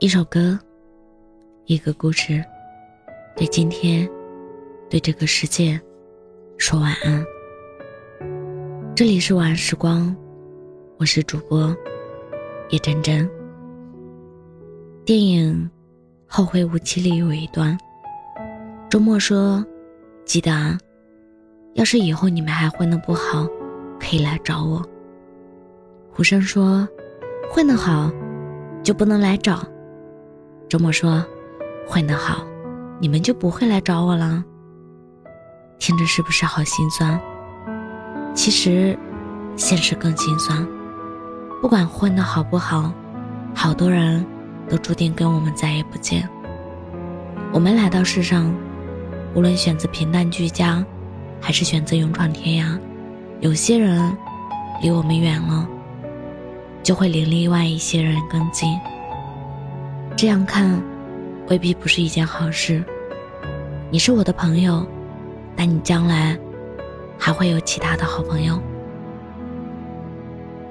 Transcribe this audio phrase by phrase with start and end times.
[0.00, 0.58] 一首歌，
[1.66, 2.42] 一个故事，
[3.36, 4.08] 对今天，
[4.88, 5.78] 对这个世界，
[6.56, 7.22] 说晚安。
[8.96, 10.16] 这里是晚安时光，
[10.96, 11.76] 我是主播
[12.70, 13.30] 叶真真。
[15.04, 15.70] 电影
[16.34, 17.78] 《后会无期》里有一段，
[18.88, 19.62] 周末说
[20.24, 20.78] ：“记得啊，
[21.74, 23.46] 要是以后你们还混得不好，
[24.00, 24.82] 可以来找我。”
[26.10, 26.88] 胡生说
[27.52, 28.10] ：“混得好，
[28.82, 29.62] 就不能来找。”
[30.70, 31.26] 周末说
[31.84, 32.46] ：“混得好，
[33.00, 34.44] 你们就不会来找我了。”
[35.80, 37.20] 听着是不是好心酸？
[38.36, 38.96] 其实，
[39.56, 40.64] 现实更心酸。
[41.60, 42.92] 不管混得好不好，
[43.52, 44.24] 好多人
[44.68, 46.28] 都注定跟我们再也不见。
[47.52, 48.54] 我们来到世上，
[49.34, 50.86] 无论选择平淡居家，
[51.40, 52.78] 还是选择勇闯天涯，
[53.40, 54.16] 有些人
[54.80, 55.66] 离我们远了，
[56.80, 58.78] 就会离另外一些人更近。
[60.20, 60.78] 这样看，
[61.48, 62.84] 未必不是一件好事。
[63.90, 64.86] 你是我的朋友，
[65.56, 66.38] 但你将来
[67.18, 68.60] 还会有其他的好朋友。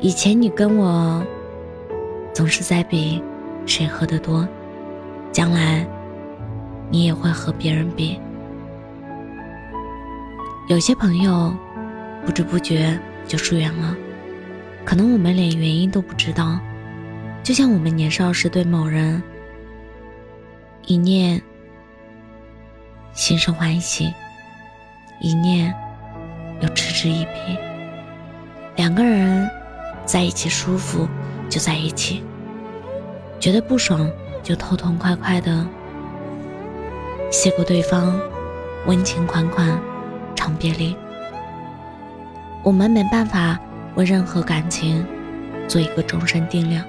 [0.00, 1.24] 以前你跟我
[2.34, 3.22] 总是在比
[3.66, 4.48] 谁喝得多，
[5.30, 5.86] 将来
[6.90, 8.18] 你也会和别人比。
[10.68, 11.54] 有些朋友
[12.24, 13.96] 不知不觉就疏远了，
[14.84, 16.58] 可能我们连原因都不知道。
[17.44, 19.22] 就像我们年少时对某人。
[20.86, 21.42] 一念
[23.12, 24.14] 心生欢喜，
[25.20, 25.74] 一念
[26.60, 27.58] 又嗤之以鼻。
[28.76, 29.50] 两个人
[30.04, 31.08] 在一起舒服
[31.50, 32.22] 就在一起，
[33.40, 34.08] 觉得不爽
[34.44, 35.66] 就痛痛快快的
[37.32, 38.16] 谢过对方，
[38.86, 39.76] 温情款款
[40.36, 40.96] 长别离。
[42.62, 43.58] 我们没办法
[43.96, 45.04] 为任何感情
[45.66, 46.84] 做一个终身定量。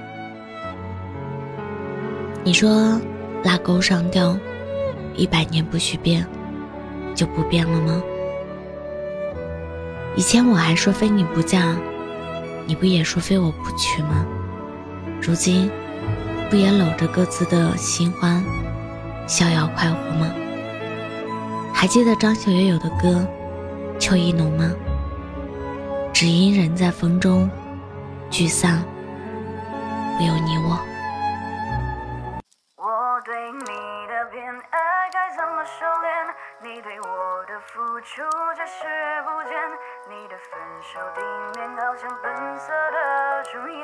[2.44, 3.02] 你说？
[3.44, 4.38] 拉钩上吊，
[5.16, 6.26] 一百年不许变，
[7.16, 8.02] 就不变了吗？
[10.16, 11.76] 以前我还说非你不嫁，
[12.66, 14.26] 你不也说非我不娶吗？
[15.22, 15.70] 如今
[16.50, 18.44] 不也搂着各自的新欢，
[19.28, 20.34] 逍遥快活吗？
[21.74, 23.28] 还记得张学友有的歌
[24.00, 24.72] 《秋意浓》吗？
[26.12, 27.48] 只因人在风中
[28.32, 28.84] 聚散，
[30.18, 30.80] 不由你我。
[37.74, 38.24] 付出
[38.56, 38.78] 却是
[39.24, 39.52] 不见，
[40.10, 41.22] 你的分手地
[41.60, 42.26] 面好像本
[42.60, 43.78] 色的朱颜。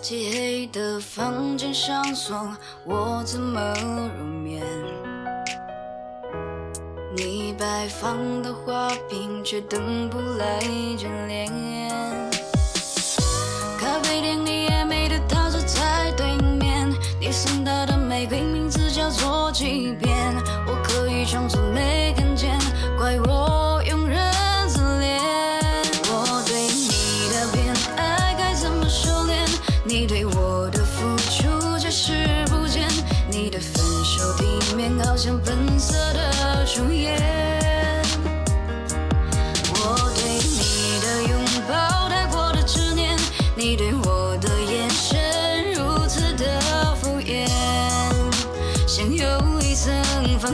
[0.00, 3.60] 漆黑的房间上锁，我怎么
[4.18, 4.64] 入眠？
[7.14, 10.58] 你摆放的花瓶却等不来
[10.96, 11.46] 眷恋。
[13.78, 14.42] 咖啡店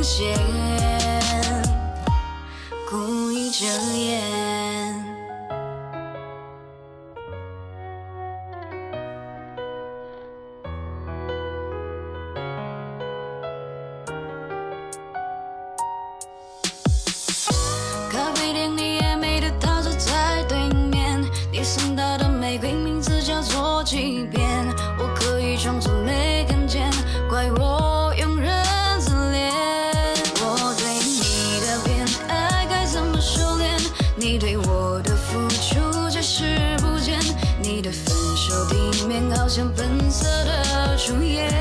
[0.02, 0.36] 防线，
[2.90, 3.64] 故意遮
[3.94, 4.51] 掩。
[37.82, 41.52] 的分手地面好像本色的出演。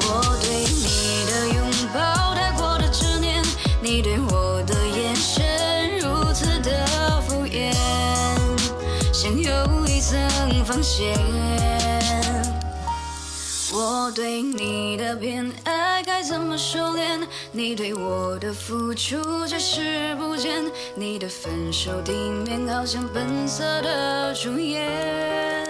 [0.00, 3.44] 我对你的拥抱太过的执念，
[3.82, 7.74] 你对我的眼神如此的敷衍，
[9.12, 10.18] 像有一层
[10.64, 11.95] 防线。
[13.74, 17.26] 我对你的偏爱该怎么收敛？
[17.50, 20.64] 你对我的付出却视不见，
[20.94, 25.65] 你的分手地面好像本色的出演。